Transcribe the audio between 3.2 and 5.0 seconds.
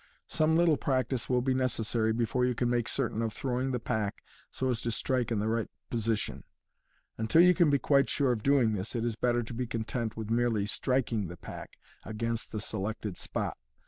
of throwing the pack so as to